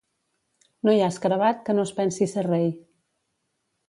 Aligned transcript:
No 0.87 0.95
hi 0.95 1.03
ha 1.03 1.09
escarabat 1.15 1.61
que 1.67 1.75
no 1.79 1.85
es 1.89 1.93
pensi 1.99 2.29
ser 2.31 2.47
rei. 2.47 2.67